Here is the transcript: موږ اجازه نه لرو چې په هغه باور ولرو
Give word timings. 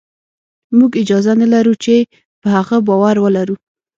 موږ 0.77 0.91
اجازه 1.01 1.33
نه 1.41 1.47
لرو 1.53 1.73
چې 1.83 1.95
په 2.41 2.47
هغه 2.55 2.77
باور 2.87 3.15
ولرو 3.25 3.55